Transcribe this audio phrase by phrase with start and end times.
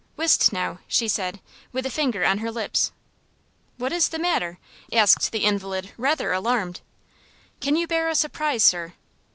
[0.15, 1.39] "Whist now," she said,
[1.71, 2.91] with her finger on her lips.
[3.77, 4.57] "What is the matter?"
[4.91, 6.81] asked the invalid, rather alarmed.
[7.59, 8.95] "Can you bear a surprise, sir?"